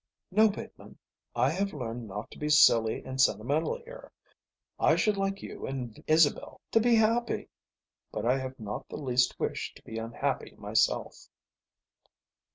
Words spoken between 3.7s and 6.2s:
here. I should like you and